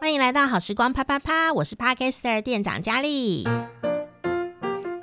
[0.00, 3.44] 欢迎来到好时光啪啪啪，我是 Podcaster 店长佳丽。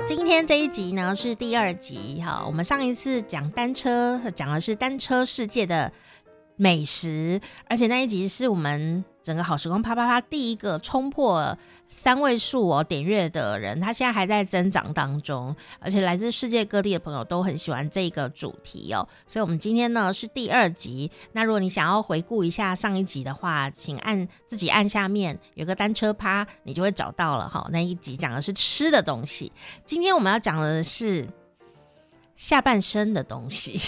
[0.06, 5.92] 今天这一集呢是第二集哈，我们上一次讲单车，讲的是单车世界的
[6.55, 11.58] 美食，而且那一集是我们整个好时光啪啪啪第一个冲破
[11.90, 21.12] 三位数哦点阅的人，他现在还在增长当中，而且来自世界各地的朋友都很喜欢这个主题哦，所以我们今天呢是第二集。
[21.34, 27.67] 那如果你想要回顾一下上一集的话，请按自己按下面有个单车趴，你就会找到了哈。
[27.72, 29.52] 那一集讲的是吃的东西，
[29.86, 31.28] 今天我们要讲的是
[32.36, 33.80] 下半身的东西。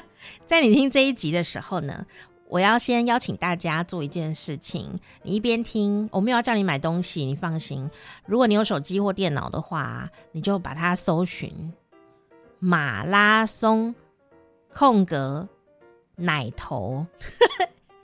[0.46, 2.04] 在你听这一集的时候呢，
[2.48, 5.00] 我要先邀请大家做一件事情。
[5.22, 7.90] 你一边听，我没有要叫你买东西，你放心。
[8.26, 11.72] 如果你有手机或电脑的话，你就把它搜寻
[12.60, 13.94] “马拉松
[14.72, 15.48] 空格
[16.16, 17.06] 奶头”。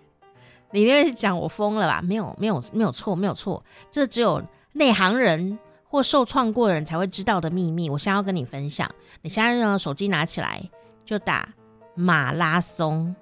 [0.72, 2.00] 你那边讲我疯了吧？
[2.02, 3.62] 没有，没有，没有错，没有错。
[3.90, 7.90] 这只有内行人或受创过的人才会知道的秘密。
[7.90, 8.90] 我现在要跟你分享。
[9.22, 10.68] 你现在呢，手机拿起来
[11.04, 11.48] 就打。
[11.96, 13.14] 马拉松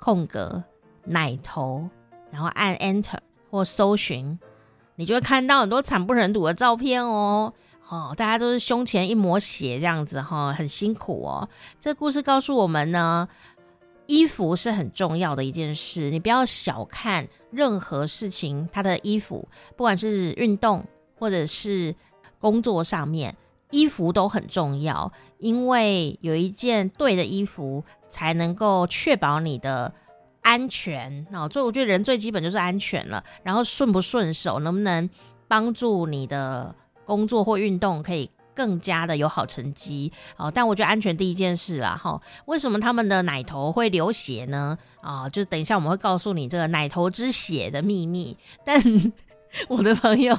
[0.00, 0.64] 空格
[1.04, 1.88] 奶头，
[2.32, 3.18] 然后按 Enter
[3.50, 4.38] 或搜寻，
[4.96, 7.52] 你就会看到很多惨不忍睹的照片哦。
[7.88, 11.48] 哦，大家都是胸前一抹血这样子哈、哦，很辛苦哦。
[11.78, 13.28] 这故事告诉我们呢，
[14.06, 20.86] 衣服是很重要的一件事，你不要小看任何事情，它的衣服，不管是运动
[21.18, 21.94] 或者是
[22.38, 23.36] 工作上面。
[23.70, 29.92] 衣服都很重要，因为有一件对的衣服才能够确保你的
[30.42, 31.26] 安全。
[31.32, 33.22] 哦，所以我觉得人最基本就是安全了。
[33.42, 35.08] 然后顺不顺手，能不能
[35.46, 40.12] 帮助你的工作或运动可以更加的有好成绩？
[40.36, 41.96] 哦，但我觉得安全第一件事啦。
[41.96, 44.76] 哈，为什么他们的奶头会流血呢？
[45.00, 48.36] 啊，就等一下我们会告诉你这个奶头之血的秘密。
[48.64, 48.78] 但
[49.68, 50.36] 我的朋友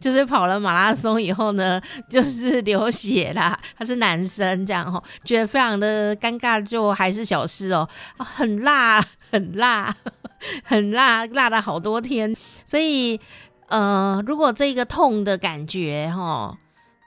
[0.00, 3.58] 就是跑了马拉松以后呢，就是流血啦。
[3.78, 7.88] 他是男生，这样哦，觉得非常的尴尬，就还是小事哦。
[8.18, 9.94] 很辣，很辣，
[10.64, 12.34] 很辣，辣了好多天。
[12.64, 13.20] 所以，
[13.68, 16.56] 呃，如果这个痛的感觉哈，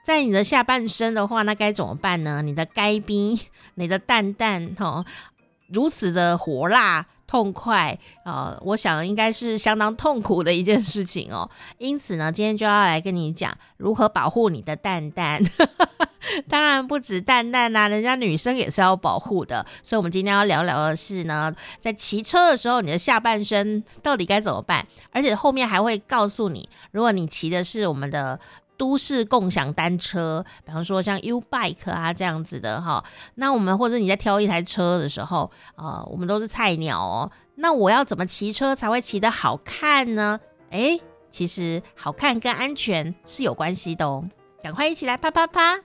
[0.04, 2.42] 在你的下半身的话，那该怎么办呢？
[2.42, 3.38] 你的该边，
[3.74, 5.04] 你的蛋蛋哈，
[5.68, 7.06] 如此的火辣。
[7.30, 11.48] 痛快啊、我想应该是相当痛苦的一件事情哦。
[11.78, 15.40] 因此呢，今天就要来跟你讲如何保护你的蛋蛋。
[16.50, 19.64] 当然不止蛋蛋啦、人家女生也是要保护的。
[19.84, 24.84] 所以，我们今天要聊聊的是呢，在骑车的时候，你的下半身到底该怎么办？
[25.12, 28.40] 而且后面还会告诉你，如果你骑的是我们的。
[28.80, 33.04] 都市共享单车，比方说像 U Bike 啊这样子的哈，
[33.34, 37.30] 那我们或者你在挑一台车的时候，呃，我们都是菜鸟哦。
[37.56, 40.40] 那我要怎么骑车才会骑得好看呢？
[40.70, 40.98] 诶，
[41.30, 44.24] 其实好看跟安全是有关系的哦。
[44.62, 45.78] 赶快一起来啪啪啪！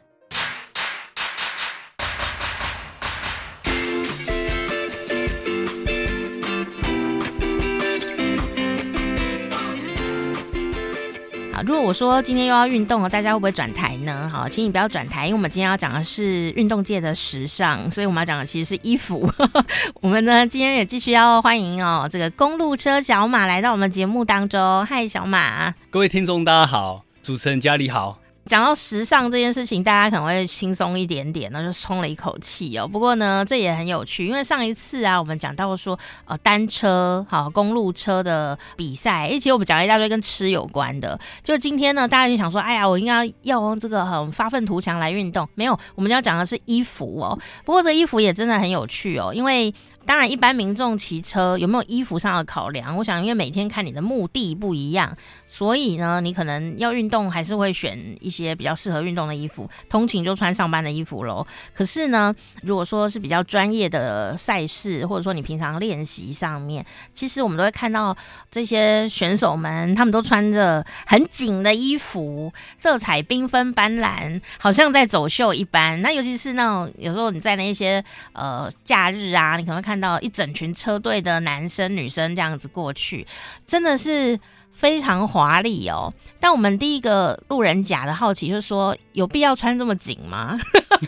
[11.64, 14.30] 如果我说今天又要运动了，大家会不会转台呢？
[14.32, 19.30] 好，请你不要转台，因为我们今天要讲的是运动界的时尚，所以我们要讲的其实是衣服。
[20.02, 24.86] 我们呢，今天也继续要欢迎哦，这个公路车小马来到我们节目当中。
[24.86, 25.74] 嗨，小马！
[25.90, 28.20] 各位听众，大家好，主持人佳丽好。
[28.46, 32.88] 讲到时尚这件事情，大家可能会轻松一点点，那就松了一口气哦。
[32.88, 41.20] 不过呢，这也很有趣，因为上一次啊，我们讲到说，呃，单车好公路车的比赛，诶，其实我们讲了一大堆跟吃有关的。
[41.44, 45.50] 就今天呢，大家就想说，哎呀，我应该要用这个很发愤图强来运动。
[45.56, 47.40] 没有，我们要讲的是衣服哦。
[47.64, 49.74] 不过这衣服也真的很有趣哦，因为。
[50.08, 52.96] 当然，一般民众骑车有没有衣服上的考量？
[52.96, 55.18] 我想，因为每天看你的目的不一样，
[55.48, 59.68] 所以呢，你可能要运动还是会选一些比较适合运动的衣服。
[59.90, 61.44] 通勤就穿上班的衣服喽。
[61.74, 62.32] 可是呢，
[62.62, 66.86] 如果说是比较专业的赛事，或者说你平常练习上面，
[67.16, 68.16] 其实我们都会看到
[68.52, 76.00] 这些选手们，他们都穿着很紧的衣服，色彩缤纷斑斓，好像在走秀一般。
[76.04, 79.96] 那尤其是那种有时候你在那些呃假日啊，你可能会看。
[79.96, 83.26] 看到一整群车队的男生女生这样子过去，
[83.66, 84.38] 真的是
[84.86, 86.14] 非常华丽哦。
[86.40, 90.60] 但我们第一个路人甲的好奇就是说，有必要穿这么紧吗？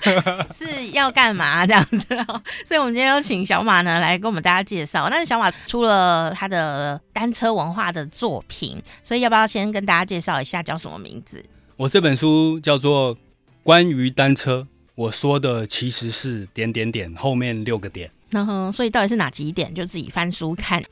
[0.52, 2.42] 是要干嘛这样子哦？
[2.66, 5.08] 所以，我们今天要请小马呢来跟我们大家介绍。
[5.12, 11.46] 但是，小马出了他的单车文化的作品，所以要不要先跟大家介绍一下叫什么名字？
[11.76, 13.16] 我这本书叫做
[13.62, 14.62] 《关于单车》，
[14.96, 18.10] 我说的其实是点点点后面六个点。
[18.32, 19.72] 然后，所以到底是哪几点？
[19.72, 20.84] 就自己翻书看。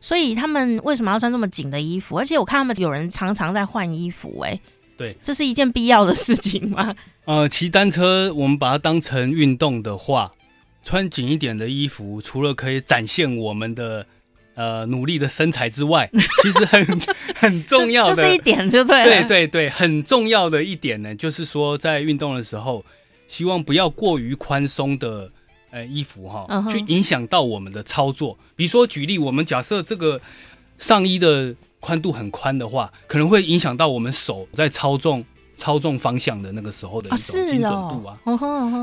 [0.00, 2.16] 所以他们为什么要穿这么紧的衣服？
[2.16, 4.58] 而且我看他们有人常常在换衣服，哎，
[4.96, 6.94] 对，这是一件必要的事情吗？
[7.26, 10.32] 呃，骑单车我们把它当成运动的话，
[10.82, 14.06] 穿紧一点的衣服，除了可以展现我们的
[14.54, 16.10] 呃努力的身材之外，
[16.42, 17.00] 其实很
[17.36, 19.04] 很重要的， 这是一点就对。
[19.04, 22.84] 对对对，很重要的一点呢，就是说在运动的时候，
[23.28, 25.30] 希望不要过于宽松的。
[25.70, 28.36] 呃，衣服哈，去影响到我们的操作。
[28.56, 30.20] 比如说，举例，我们假设这个
[30.78, 35.24] 上衣的宽度很宽的话，可能会影响到我们手在操纵
[35.56, 38.18] 操纵方向的那个时候的一种精准度啊。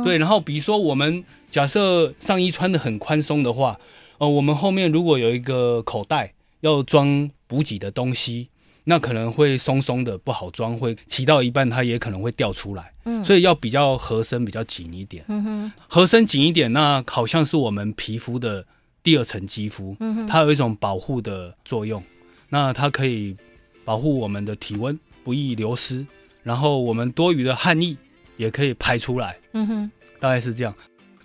[0.04, 3.80] 对，然后比如说，我们假设上衣穿的很宽松的话，
[4.18, 8.50] 呃，我们后面如果有一个口袋要装补给的东西。
[8.90, 18.66] 那可能会松松的不好装，会骑到一半它也可能会掉出来，嗯，所以要比较合身比较紧一点，嗯哼，合身紧一点，那好像是我们皮肤的
[19.04, 22.02] 第二层肌肤，嗯哼，它有一种保护的作用，
[22.48, 23.36] 那它可以
[23.84, 26.06] 保护我们的体温不易流失，
[26.42, 27.94] 然后我们多余的汗液
[28.38, 30.74] 也可以排出来，嗯哼，大概是这样。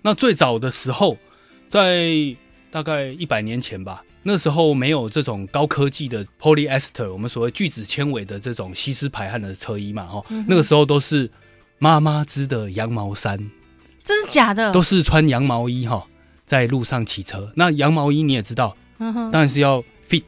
[0.02, 1.16] 那最早的时候，
[1.68, 2.10] 在
[2.72, 4.02] 大概一百年前吧。
[4.24, 11.30] 那时候没有这种高科技的 polyester，我们所谓聚酯纤维的这种吸湿排汗的车衣嘛，哈、嗯，那个时候都是
[11.78, 13.36] 妈妈织的羊毛衫，
[14.04, 14.72] 真是假的？
[14.72, 16.06] 都是穿羊毛衣哈，
[16.46, 17.52] 在路上骑车。
[17.56, 20.22] 那羊毛衣你也知道，嗯、哼当然是要 fit，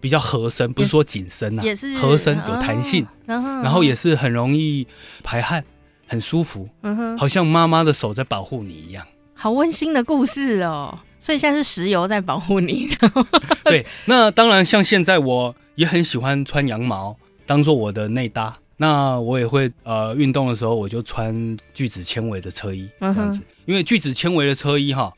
[0.00, 4.86] 比较合身，不是说紧身呐、啊，也是合身有弹性，然后也是很容易
[5.22, 5.64] 排汗，
[6.08, 9.06] 很舒服，嗯、哼好像妈妈的手在保护你一样。
[9.34, 10.98] 好温馨的故事哦。
[11.20, 12.88] 所以现在是石油在保护你。
[13.64, 17.16] 对，那当然，像现在我也很喜欢穿羊毛
[17.46, 18.56] 当做我的内搭。
[18.80, 21.34] 那我也会呃运动的时候，我就穿
[21.74, 23.42] 聚酯纤维的车衣这样子。
[23.66, 25.12] 因为聚酯纤维的车衣哈，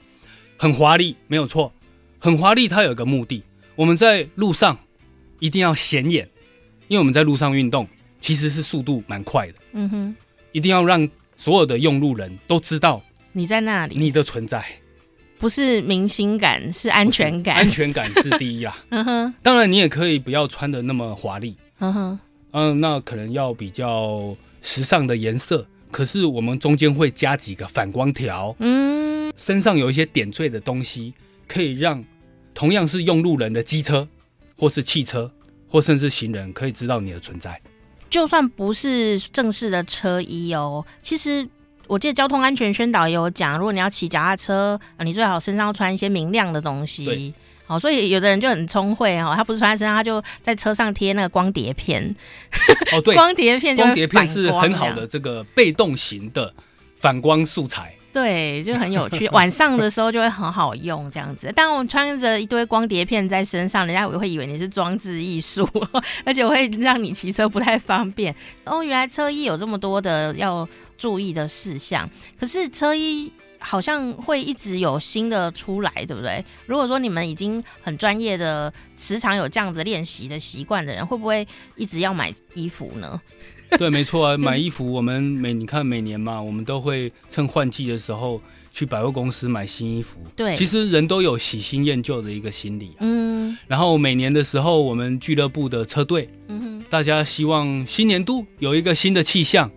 [0.56, 1.70] 很华丽，没有错，
[2.18, 2.66] 很华丽。
[2.66, 3.42] 它有个目的，
[3.76, 4.78] 我们在路上
[5.40, 6.26] 一定要显眼，
[6.88, 7.86] 因为我们在路上运动
[8.22, 9.54] 其实是速度蛮快的。
[9.72, 10.16] 嗯哼，
[10.52, 11.06] 一定要让
[11.36, 14.64] 所有的用路人都知道你在那里，你的存在。
[15.40, 17.56] 不是明星感，是安全感。
[17.56, 18.76] 安全感是第一啦。
[18.90, 19.34] 嗯哼。
[19.42, 21.56] 当然，你也可以不要穿的那么华丽。
[21.78, 22.18] 嗯哼。
[22.52, 25.66] 嗯，那可能要比较时尚的颜色。
[25.90, 28.54] 可是我们中间会加几个反光条。
[28.58, 29.32] 嗯。
[29.34, 31.14] 身上有一些点缀的东西，
[31.48, 32.04] 可以让
[32.52, 34.06] 同样是用路人的机车，
[34.58, 35.32] 或是汽车，
[35.66, 37.58] 或甚至行人，可以知道你的存在。
[38.10, 41.48] 就算不是正式的车衣哦，其实。
[41.90, 47.04] 我记得交通安全宣导也有讲，如果你要骑脚踏车，你最好身上要穿一些明亮的东西。
[47.04, 47.34] 对
[47.66, 52.14] 好，所以有的人就很聪慧哈，他不是穿在身上，他就在车上贴那个光碟片。
[52.92, 56.54] 哦，对， 光碟片，光碟片是很好的这个被动型的
[56.96, 57.92] 反光素材。
[58.12, 59.28] 对，就很有趣。
[59.34, 61.52] 晚上的时候就会很好用，这样子。
[61.54, 65.68] 但我穿着一堆光碟片在身上，人家会会以为你是装置艺术，
[66.26, 68.34] 而且会让你骑车不太方便。
[68.64, 70.68] 哦，原来车衣有这么多的要
[71.00, 72.08] 注意的事项，
[72.38, 76.44] 可是车衣好像会一直有新的出来，对不对？
[76.66, 83.18] 如果说你们已经很专业的，时常有这样子练习的习惯的人，会不会一直要买衣服呢？
[83.78, 88.38] 对，没错啊， 买衣服我们每你看每年嘛，我们都会趁换季的时候
[88.70, 90.20] 去百货公司买新衣服。
[90.36, 93.00] 对，其实人都有喜新厌旧的一个心理啊。
[93.00, 99.70] 嗯，然后每年的时候，我们俱乐部的车队，嗯哼，大家希望新年度有一个新的气象。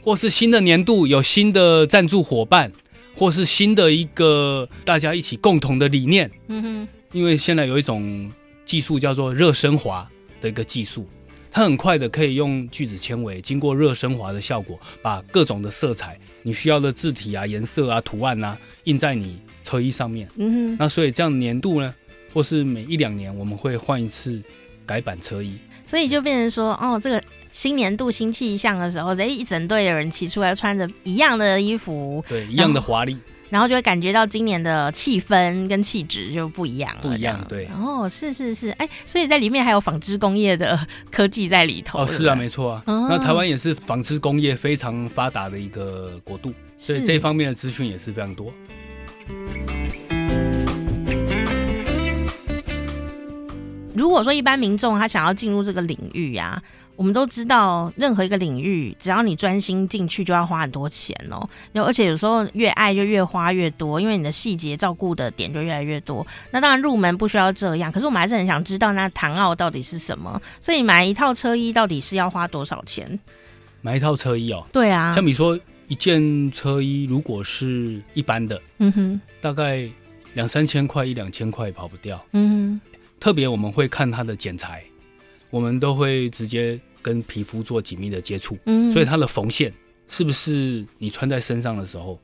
[0.00, 2.72] 或是新的年度有新的赞助伙伴，
[3.14, 6.30] 或是新的一个大家一起共同的理念。
[6.48, 8.30] 嗯哼，因为现在有一种
[8.64, 10.08] 技术叫做热升华
[10.40, 11.06] 的一个技术，
[11.50, 20.28] 它很快的可以用聚酯纤维经过热升华的效果，把各种的色彩你需要的字体啊、颜色啊、图案啊印在你车衣上面。
[20.36, 21.94] 嗯哼，那所以这样年度呢，
[22.32, 24.40] 或是每一两年我们会换一次
[24.86, 27.20] 改版车衣，所以就变成说，哦，这个。
[27.50, 33.16] 新年度新气象的时候，这一整队的人骑出来，穿着一样的衣服，对，一样的华丽，
[33.48, 37.66] 然后就会感觉到今年的气氛跟气质就不一样了，不一样，对。
[37.74, 40.78] 哦，是是是，哎，所以在里面还有纺织工业的
[41.10, 42.00] 科技在里头。
[42.00, 42.82] 哦，是啊，没错啊。
[42.84, 48.52] 哦、那台湾也是纺织工业非常发达的一个国度，所以这方面的资讯也是非常多。
[53.98, 56.62] 如果说一般民众他想要进入这个领域呀、啊，
[56.94, 61.48] 我们都知道，任何一个领域，只要你专心进去，就要花很多钱哦。
[61.74, 66.26] 而且有时候越爱就越花越多，因为你的细节照顾的点就越来越多。
[66.50, 70.40] 那当然入门不需要这样，可是我们还是很想知道，那唐奥到底是什么？
[70.60, 73.18] 所以买一套车衣到底是要花多少钱？
[73.80, 79.88] 买一套车衣哦，对啊，像比如说一件车衣，如果是一般的，嗯哼，大概
[80.34, 82.80] 两三千块，一两千块跑不掉，嗯哼。
[83.20, 84.82] 特别我们会看它的剪裁，
[85.50, 89.72] 我们都会直接跟皮肤做紧密的接触，嗯，所以它的缝线
[90.08, 92.18] 是不是你穿在身上的时候，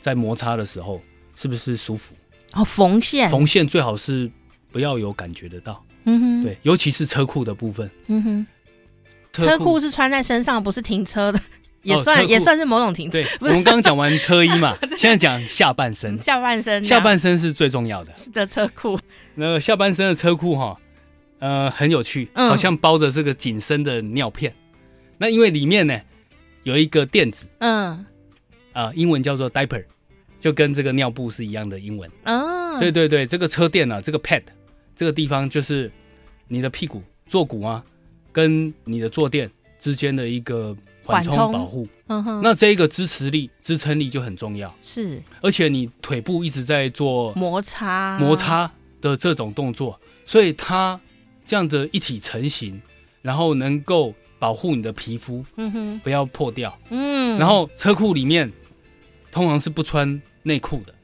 [0.00, 1.00] 在摩擦的时候
[1.34, 2.14] 是不是舒服？
[2.52, 4.30] 哦，缝线，缝线最好是
[4.70, 8.46] 不要有感觉得到，嗯哼，对，尤其是车库的部分，嗯哼，
[9.32, 11.40] 车库是穿在身上，不是停车的。
[11.86, 13.22] 也算、哦、也算是某种停车。
[13.22, 16.20] 对，我们刚刚讲完车衣嘛， 现在讲下半身。
[16.20, 18.12] 下半身，下半身是最重要的。
[18.16, 18.98] 是的，车库。
[19.36, 20.76] 那个下半身的车库哈，
[21.38, 24.52] 呃，很有趣，好像包着这个紧身的尿片。
[24.52, 24.78] 嗯、
[25.18, 25.96] 那因为里面呢
[26.64, 28.04] 有一个垫子，嗯，
[28.72, 29.84] 啊、呃，英文叫做 diaper，
[30.40, 32.10] 就跟这个尿布是一样的英文。
[32.24, 34.42] 哦，对对对，这个车垫啊，这个 pad
[34.96, 35.88] 这个地方就是
[36.48, 37.80] 你的屁股坐骨啊，
[38.32, 40.76] 跟你的坐垫之间的一个。
[41.06, 44.74] 缓冲保护，嗯哼，那这一个支持力、支撑力就很重要。
[44.82, 48.70] 是，而且你腿部一直在做摩擦、摩擦
[49.00, 51.00] 的这种动作，所以它
[51.44, 52.80] 这样的一体成型，
[53.22, 56.76] 然后能够保护你的皮肤，嗯哼，不要破掉。
[56.90, 58.52] 嗯，然后车库里面
[59.30, 60.94] 通常是不穿内裤的。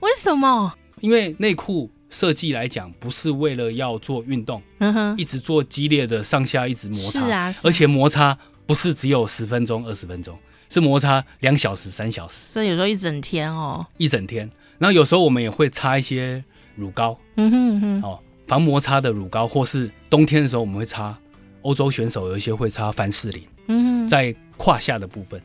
[0.00, 0.72] 为什么？
[1.00, 1.90] 因为内裤。
[2.14, 10.38] 设计来讲，不是为了要做运动，嗯哼，一直做激烈的上下一直摩擦，是啊，而且摩擦不是只有十分钟、二十分钟，
[10.70, 14.48] 是摩擦两小时、三小时，所以有时候一整天哦，一整天。
[14.78, 16.42] 然后有时候我们也会擦一些
[16.76, 21.16] 乳膏，嗯哼，嗯哼，哦，防摩擦的乳膏，或是冬天的时候我们会擦。
[21.62, 25.40] 欧洲选手有一些会擦凡士林，嗯哼，在胯下的部分，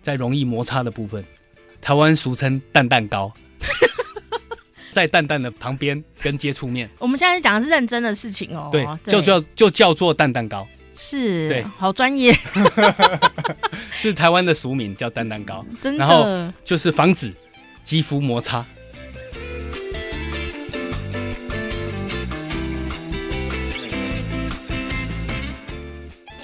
[0.00, 1.22] 在容易摩擦的部分，
[1.80, 3.30] 台湾俗称蛋蛋膏。
[4.98, 8.68] 在蛋蛋的旁边跟接触面，我们现在讲的是认真的事情哦。
[8.72, 12.34] 对，就叫就叫做蛋蛋糕，是，对，好专业，
[13.94, 17.32] 是台湾的俗名叫蛋蛋糕，真的，然后就是防止
[17.84, 18.66] 肌肤摩擦。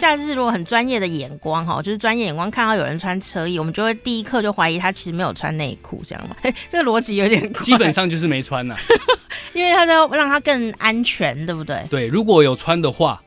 [0.04, 6.36] 下次如果很专业的眼光哈，就是专业眼光看到有人穿车衣，我们就会第一刻就怀疑他其实没有穿内裤，这样吗？
[6.68, 8.80] 这个逻辑有点基本上就是没穿呐、啊，
[9.54, 11.86] 因为他要让他更安全，对不对？
[11.88, 13.18] 对，如果有穿的话，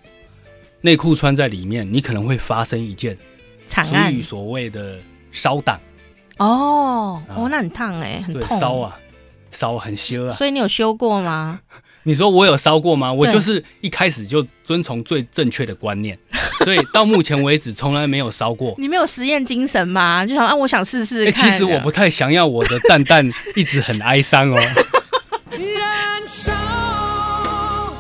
[0.82, 3.18] 内裤穿在里面，你可能会发生一件
[3.66, 5.00] 惨案，所谓的
[5.32, 5.80] 烧档。
[6.38, 8.96] 哦哦，那很烫哎、欸，很痛烧啊，
[9.50, 10.32] 烧很羞啊。
[10.32, 11.60] 所以你有修过吗？
[12.08, 13.12] 你说我有烧过吗？
[13.12, 16.18] 我就是一开始就遵从最正确的观念。
[16.64, 18.74] 所以到目前为止，从来没有烧过。
[18.80, 20.26] 你没有实验精神吗？
[20.26, 21.52] 就想啊，我想试试看。
[21.52, 24.58] 其实我不太想要我的蛋蛋一直很哀伤哦。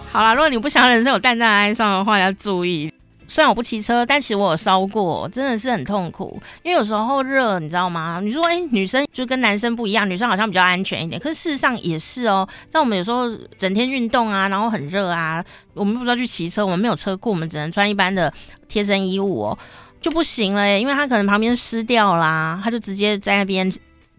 [0.09, 2.89] 好啦，如果你不想人生有蛋蛋哀伤的话，要注意。
[3.27, 6.41] 虽然我不骑车，但其实我有烧过，真的是很痛苦。
[6.63, 8.19] 因为有时候热，你知道吗？
[8.23, 11.19] 你说，哎、欸，女生就跟男生不一样，女生好像比较安全一点。
[11.19, 12.47] 可是事实上也是哦。
[12.71, 15.43] 像我们有时候整天运动啊，然后很热啊，
[15.73, 18.33] 我们不知道去骑车，我们没有车库，我们只能穿一般的
[18.69, 19.57] 贴身衣物哦，
[19.99, 20.79] 就不行了耶。
[20.79, 23.69] 因为他可能旁边湿掉啦，他就直接在那边，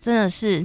[0.01, 0.65] 真的是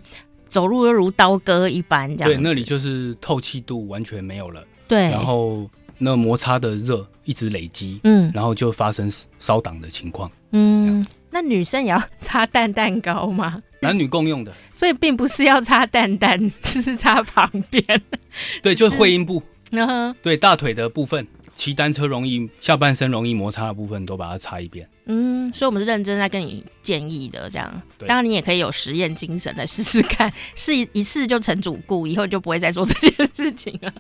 [0.50, 2.30] 走路又如刀割一般这样。
[2.30, 4.62] 对，那里就是透气度完全没有了。
[4.88, 5.70] 对，然后。
[6.04, 13.64] 那摩擦的热一直累积，嗯，然后就发生烧档的情况，嗯，那女生也要擦蛋蛋糕吗？
[13.80, 18.02] 男女共用的，所以并不是要擦蛋蛋，就是擦旁边，
[18.62, 19.42] 对，就是会阴部，
[19.72, 24.88] 嗯，对，大腿的部分，骑单车容易下半身容易摩擦的部分都把它擦一遍。
[25.06, 27.70] 嗯，所以我们是认真在跟你建议的，这样。
[27.98, 33.92] 对当然，你也可以有实验精神来试试看， 试一一试就成主顾，以后就不会再做这件事情了。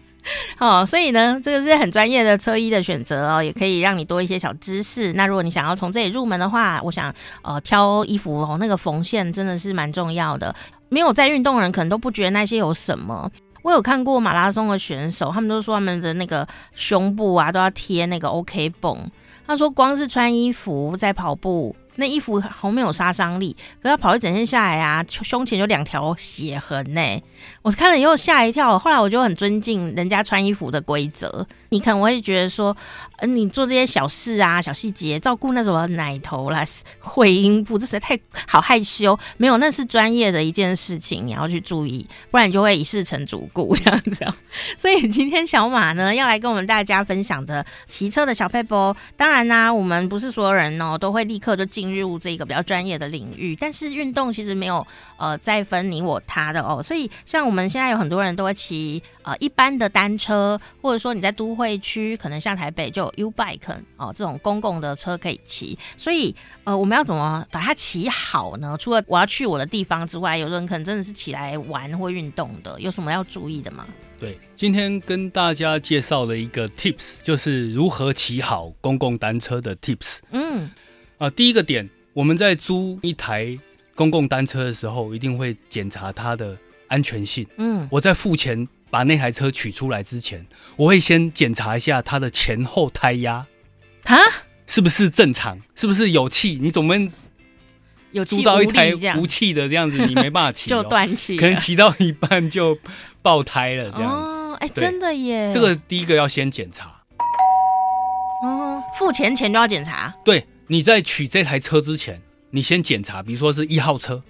[0.57, 5.11] 好， 所以呢，这个是很专业的车衣的选择哦，也可以让你多一些小知识。
[5.11, 10.55] 那如果你想要从这里入门的话，我想，呃，挑衣服哦，那个缝线真的是蛮重要的。
[10.87, 13.29] 没有在运动的人可能都不觉得那些有什么。
[13.63, 18.97] 我有看过马拉松的选手，他们都说他们的那个胸部啊都要贴那个 OK 绷。
[19.45, 27.21] 他说：“光是穿衣服在跑步。”那衣服好没有杀伤力，可他跑一整天下来啊，胸前有两条血痕呢。
[27.61, 31.45] 我看了以后吓一跳，后来我就很尊敬人家穿衣服的规则。
[31.73, 32.73] 你可能会觉得说，
[33.17, 36.63] 嗯、呃，你做这些小事啊、小细节，照顾那什么奶头啦、
[36.99, 39.19] 会阴部，这实在太好害羞。
[39.35, 44.25] 没有，那是专业的一件事情，你要去注意，不然你就会一事成主顾这样子。
[44.77, 48.95] 所以今天小马呢，要来跟我们大家分享的骑车的小撇步。
[49.17, 51.65] 当然啦、我们不是所有人哦，都会立刻就。
[51.73, 53.55] 进入这个比较专业的领域。
[53.55, 54.85] 但是运动其实没有
[55.17, 65.77] 呃再分你我他的哦，所以像我们现在有很多人都会骑呃一般的单车，或者说你在都会区，可能像台北就有 U Bike 哦这种公共的车可以骑。
[65.97, 68.77] 所以呃我们要怎么把它骑好呢？
[68.79, 73.87] 除了我要去我的地方之外，有人可能真的是起来玩或运动的，有什么要注意的吗？
[74.19, 80.19] 对，今天跟大家介绍了一个 tips 就是如何骑好公共单车的 tips。
[80.31, 80.71] 嗯，
[81.17, 83.57] 啊，第一个点，我们在租一台
[83.95, 87.45] 公共单车的时候，一定会检查它的安全性。
[87.57, 90.45] 嗯，我在付钱把那台车取出来之前，
[90.75, 93.47] 我会先检查一下它的前后胎压，
[94.03, 94.15] 啊，
[94.67, 95.59] 是不是正常？
[95.73, 96.59] 是不是有气？
[96.61, 97.11] 你总不能
[98.11, 102.77] 有租到一台无气的这样子，你没办法骑， 就断气，可能骑到一半就。
[103.23, 105.49] 爆胎了，这样子，哦，哎，真的耶！
[105.53, 106.93] 这个第一个要先检查，
[108.43, 110.13] 哦，付钱前就要检查。
[110.25, 114.21] 对，你在取这台车之前，你先检查，比如说是一号车，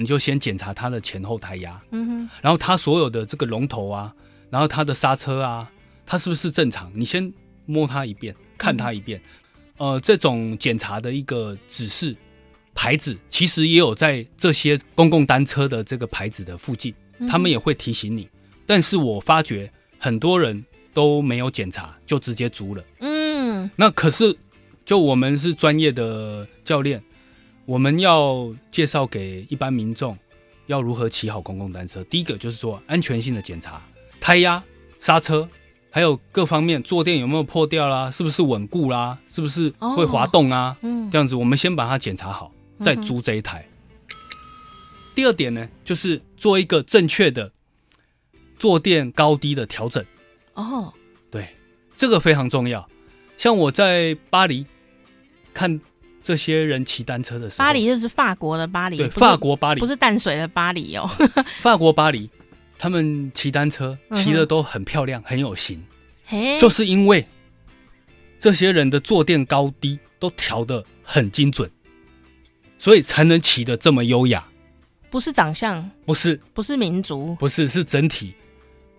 [0.00, 4.10] 你就先检查它的前后胎压，嗯哼，然后它所有的这个龙头啊，
[4.48, 5.70] 然后它的刹车啊，
[6.06, 6.90] 它是不是正常？
[6.94, 7.30] 你先
[7.66, 9.20] 摸它一遍，看它一遍，
[9.76, 12.16] 嗯、呃，这种检查的一个指示
[12.74, 16.94] 牌子，其实也有在这些公共单车的这个牌子的附近。
[17.28, 18.26] 他们也会提醒你，
[18.64, 20.64] 但是我发觉很多人
[20.94, 22.82] 都没有检查就直接租了。
[23.00, 24.34] 嗯，那可是
[24.86, 27.02] 就我们是专业的教练，
[27.70, 30.18] 我们要介绍给一般民众
[30.66, 32.02] 要如何骑好公共单车。
[32.02, 33.80] 第一个就是做安全性的检查，
[34.20, 34.60] 胎压、
[34.98, 35.48] 刹车，
[35.88, 40.76] 还有各方面坐垫有没有破掉啦，是不是稳固啦，是不是会滑动啊？
[40.82, 43.64] 嗯，这样子我们先把它检查好，再租这一台。
[45.14, 47.52] 第二点呢，就是做一个正确的
[48.58, 50.04] 坐垫高低的调整。
[50.54, 50.92] 哦，
[51.30, 51.46] 对，
[51.94, 52.88] 这个非常重要。
[53.38, 54.66] 像我在巴黎
[55.54, 55.80] 看
[56.22, 59.80] 这些人骑单车的时候，巴黎就是法国的巴黎，对，法国巴黎。
[59.80, 61.10] 不是淡水的巴黎哦。
[61.60, 62.28] 法国巴黎，
[62.78, 65.82] 他们骑单车骑的都很漂亮，很有型，
[66.60, 67.26] 就是因为
[68.38, 71.70] 这些人的坐垫高低都调的很精准，
[72.78, 74.46] 所以才能骑的这么优雅。
[75.08, 78.34] 不是长相，不是，不是民族，不是，是整体，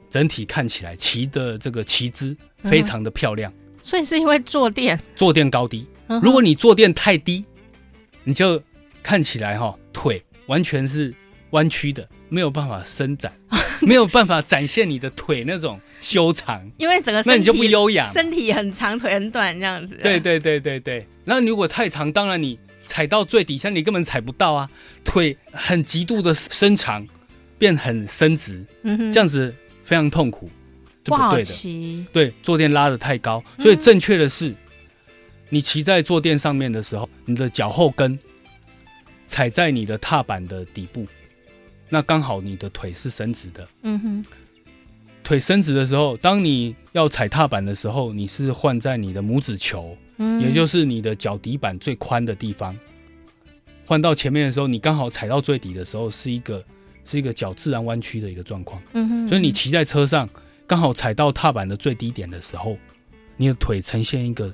[0.09, 3.49] 整体看起来骑的这个骑姿非常的漂亮。
[3.51, 5.87] 嗯、所以是因为坐垫，坐垫高低。
[6.11, 7.45] 嗯、如果你坐垫太低，
[8.23, 8.61] 你就
[9.01, 11.13] 看起来哈、哦、腿完全是
[11.51, 13.31] 弯曲的，没有办法伸展，
[13.81, 16.61] 没有办法展现你的腿那种修长。
[16.77, 19.97] 因为整个身体那你就不优雅，身体很长，腿很短这样子。
[20.03, 21.07] 对对对对对。
[21.23, 22.59] 那如果太长，当然你。
[22.83, 24.69] 踩到最底下，你根本踩不到啊！
[25.05, 27.07] 腿很极度的伸长，
[27.57, 29.53] 变很伸直，嗯哼，这样子
[29.85, 30.49] 非常痛苦，
[31.01, 32.05] 这不对的。
[32.11, 34.55] 对，坐垫拉得太高，所以正确的是，嗯、
[35.51, 38.17] 你骑在坐垫上面的时候，你的脚后跟
[39.27, 41.05] 踩在你的踏板的底部，
[41.89, 43.67] 那刚好你的腿是伸直的。
[43.83, 44.25] 嗯哼，
[45.23, 49.95] 腿伸直的时候，当你要踩踏板的时候，你是换在你的拇指球。
[50.39, 52.77] 也就是你的脚底板最宽的地方，
[53.87, 56.63] 换到前面的时候，你刚好踩到最底的时候，是一个
[57.05, 58.79] 是一个脚自然弯曲的一个状况。
[58.93, 60.29] 嗯哼，所以你骑在车上，
[60.67, 62.77] 刚好踩到踏板的最低点的时候，
[63.35, 64.53] 你的腿呈现一个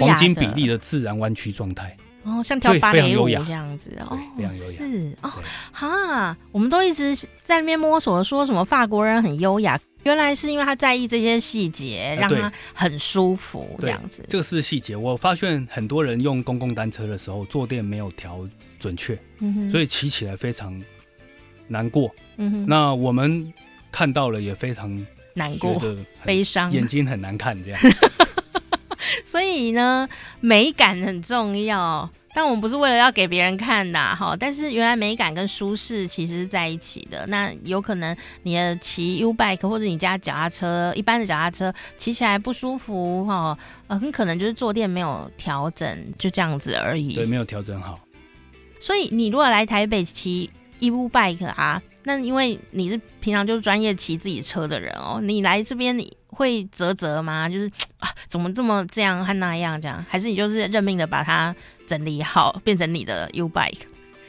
[0.00, 1.96] 黄金比例的自然弯曲状态。
[2.24, 4.78] 哦，像跳芭蕾舞这样子哦，非常优雅。
[4.78, 5.30] 是哦，
[5.72, 9.78] 哈，我们都一直在那边摸索，说什么法国人很优雅。
[10.04, 14.24] 原来是因为他在意这些细节，让他很舒服这样子。
[14.28, 14.96] 这个是细节。
[14.96, 20.82] 我发现很多人用公共单车的时候，坐垫没有调准确，嗯、哼所以骑起来非常
[21.68, 22.10] 难过。
[22.36, 23.52] 嗯、哼那我们
[23.92, 25.78] 看到了也非常难过、
[26.24, 27.80] 悲伤，眼睛很难看这样。
[29.24, 30.08] 所以呢，
[30.40, 32.08] 美感很重要。
[32.36, 37.24] 但我们不是为了要给别人看的哈，但是原来美感跟舒适其实是在一起的。
[37.28, 47.14] 那有可能你的骑 U bike 或者你家脚踏车，一般的脚踏车骑起来不舒服哈，呃，很可能就是坐垫没有调整，就这样子而已。
[47.14, 48.00] 对，没有调整好。
[48.80, 57.48] 所以你如果来台北骑 U bike 啊，那因为你是平常就是专业骑自己车的人哦，你来这边你会啧啧吗？
[57.48, 57.66] 就是
[57.98, 60.04] 啊，怎么这么这样和那样这样？
[60.08, 61.54] 还是你就是认命的把它？
[61.86, 63.82] 整理好，变成你的 U bike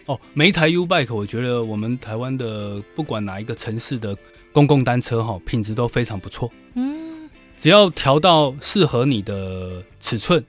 [0.07, 0.19] 哦。
[0.33, 4.13] 每一台 U bike，我觉得我们台湾的不管哪一个城市的
[4.51, 6.51] 公共单车哈，品质都非常不错。
[6.73, 10.43] 嗯，只要调到适合你的尺寸，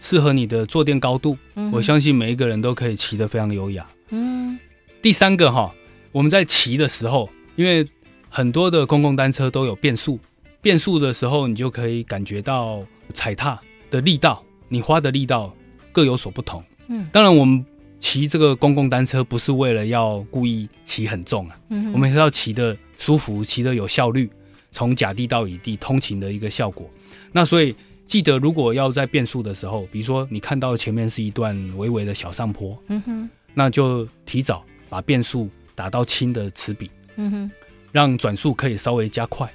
[0.00, 3.86] 适合你的坐垫高度，嗯、我相信每一个人都可以骑得非常优雅。
[4.08, 4.58] 嗯，
[5.02, 5.70] 第三个哈，
[6.12, 7.86] 我们在骑的时候，因为
[8.28, 10.18] 很多的公共单车都有变速，
[10.60, 15.54] 变速的时候你就可以感觉到踩踏的力道，你花的力道。
[15.92, 16.62] 各有所不同。
[16.86, 17.66] 嗯，当然我们
[17.98, 24.30] 骑这个公共单车不是为了要故意骑很重啊，嗯，我们是要骑的舒服，骑的有效率，
[24.70, 26.88] 从甲地到乙地通勤的一个效果。
[27.32, 27.74] 那所以
[28.06, 35.48] 记得，如果要在变速的时候，比如说你看到前面是一段微微的小上坡，嗯哼，那就提早把变速
[35.80, 37.50] 打到轻的齿比，嗯哼，
[37.90, 39.50] 让转速可以稍微加快，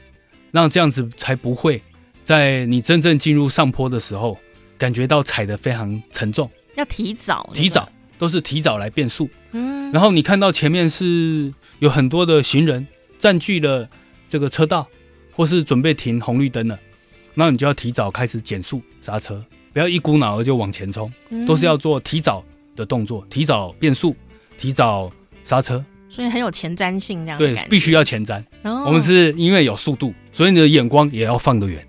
[0.50, 1.80] 让这样子才不会
[2.24, 4.36] 在你真正进入上坡的时候
[4.76, 6.50] 感觉到踩的非常沉重。
[6.78, 12.88] 要提早，提早都是提早来变速，嗯，然后你看到前面是有很多的行人
[13.20, 13.88] 占据了
[14.28, 14.88] 这个车道，
[15.32, 16.80] 或是准备停红绿灯了。
[17.36, 22.44] 那你就要提早开始减速刹车，不要一股脑儿就往前冲，嗯、都是要做提早
[22.76, 24.16] 的动作，提早变速，
[24.58, 25.12] 提早
[25.44, 27.38] 刹车，所以很有前瞻性这样。
[27.38, 28.42] 对，必须要前瞻。
[28.64, 31.86] 哦、我们是因为有速度，所以你的眼光也要放得远。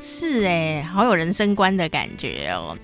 [0.00, 2.74] 是哎、欸，好有人生观的感觉哦。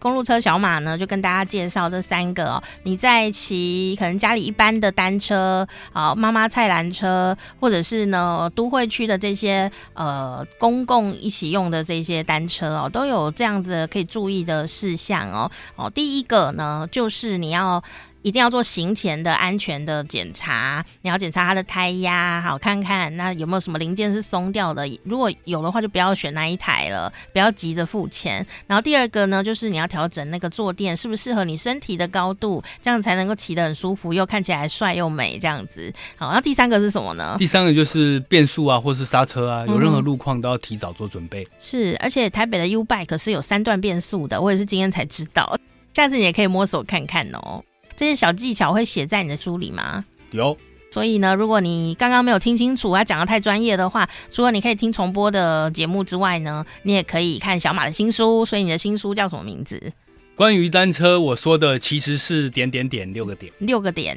[0.00, 2.62] 公路车小马呢，就跟大家介绍这三个哦。
[2.84, 15.50] 你在骑可能家里一般的单车，啊，妈妈菜篮车，或者是呢都会区的这些呃公共一起用的这些单车哦，都有这样子可以注意的事项哦。
[15.76, 17.82] 哦，第一个呢，就是你要。
[18.22, 24.86] 一定要做行前的安全的检查，你要检查它的胎压，好看看那有没有什么零件是松掉的。
[25.04, 28.44] 如果有的话，就不要选那一台了，不要急着付钱。
[28.66, 35.92] 然后第二个呢，就是你要调整那个坐垫是不是适合你身体的高度，这样才能够骑得很舒服，又看起来帅又美这样子。
[36.16, 37.36] 好，那第三个是什么呢？
[37.38, 41.44] 第三个就是变速啊，或是刹车啊，有任何路况都要提早做准备。
[41.44, 45.58] 嗯、是，而且台北的 U Bike 是有三段变速的，我也是今天才知道，
[45.94, 47.62] 下次你也可以摸索看看哦。
[47.98, 50.04] 这些小技巧会写在你的书里吗？
[50.30, 50.56] 有。
[50.90, 58.44] 所以呢，如果你刚刚没有听清楚，他讲的太专业的话，除了你可以听重播的节目之外呢，你也可以看小马的新书。
[58.46, 59.92] 所以你的新书叫什么名字？
[60.34, 64.16] 关于单车，我说的其实是点点点六个点，六个点。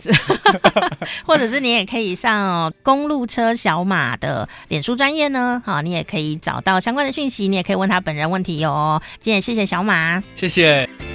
[1.26, 9.02] 或者是你也可以上、哦、公路车小马的脸书专业呢，好，你也可以找到相关的讯息，你也可以问他本人问题哟、哦。
[9.20, 11.11] 今天谢谢小马，谢谢。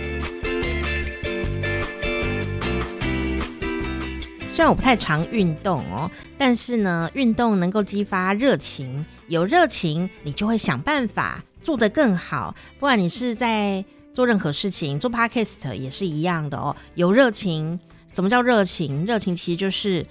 [4.57, 12.57] 虽然我不太常运动哦，但是呢，运动能够激发热情，有热情，你就会想办法做得更好。
[12.79, 16.75] 不管你是在做任何事情，做 podcast 也是一样的哦。
[16.95, 17.79] 有热情，
[18.15, 19.05] 什么叫热情？
[19.05, 20.07] 热情其实就是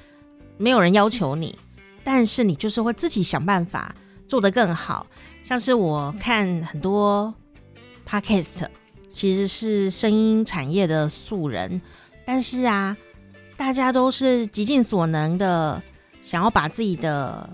[0.59, 1.57] 没有人要求你，
[2.03, 3.95] 但是你就是会自己想办法
[4.27, 5.07] 做得更好。
[5.41, 7.33] 像是我看很多
[8.07, 8.67] podcast，
[9.11, 11.81] 其实是声音产业的素人，
[12.27, 12.95] 但是啊。
[13.57, 15.81] 大家都是极尽所能的，
[16.21, 17.49] 想要把自己的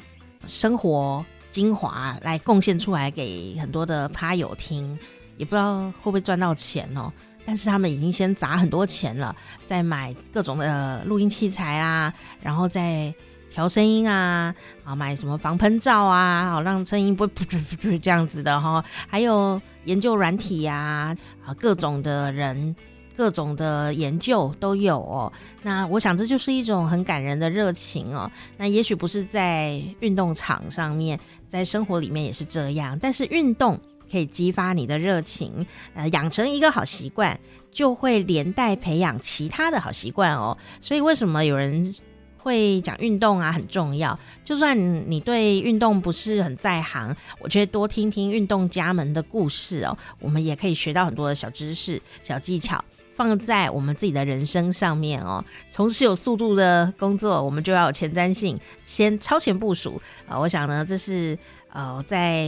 [0.47, 4.97] 生活精华来贡献出来给很多的趴友听，
[5.37, 7.11] 也不知道会不会赚到钱哦。
[7.45, 9.35] 但是他们已经先砸很多钱了，
[9.65, 13.13] 在买各种的录音器材啊，然后再
[13.49, 18.83] 调声音啊，啊，买什么防喷罩啊，好让声音不会噗噗噗噗这样子的哈。
[19.07, 22.75] 还有研究软体呀，啊，各种的人。
[23.21, 25.31] 各种的研究都有哦，
[25.61, 28.27] 那我想这就是一种很感人的热情哦。
[28.57, 32.97] 那也许不是在运动场上面，在生活里面也是这样。
[32.99, 33.79] 但是运动
[34.11, 37.39] 可以激发你的热情，呃，养成一个好习惯，
[37.71, 40.57] 就会连带培养其他的好习惯哦。
[40.81, 41.93] 所以为什么有人
[42.39, 44.17] 会讲运动啊很重要？
[44.43, 44.75] 就算
[45.07, 52.83] 你对运动不是很在行，我觉得多听听运动家们的故事哦，我们也可以学到很多的小知识、小技巧。
[53.13, 55.43] 放在我们自己的人生上面哦。
[55.69, 60.39] 从事有速度的工作，我们就要有前瞻性，先超前部署啊！
[60.39, 61.37] 我想呢，这是
[61.71, 62.45] 呃，在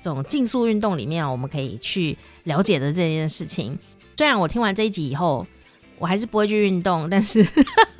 [0.00, 3.78] 这种竞速运动里面，我们可以去了解的这件事情。
[4.16, 5.46] 虽然我听完这一集以后，
[5.98, 7.46] 我还是不会去运动，但是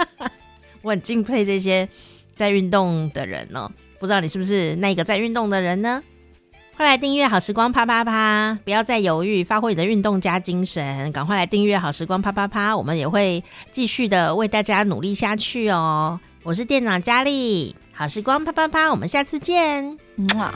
[0.82, 1.88] 我很敬佩这些
[2.34, 3.72] 在运动的人呢、哦。
[3.98, 6.02] 不知道你是不是那个在运动的人呢？
[6.80, 8.58] 快来订阅好时光啪啪啪！
[8.64, 12.74] 不要再犹豫，发挥你的运动加精神，赶快来订阅好时光啪啪啪！
[12.74, 16.18] 我们也会继续的为大家努力下去哦。
[16.42, 18.90] 我是店长佳丽，好时光啪啪啪！
[18.90, 20.54] 我们下次见，嗯啊。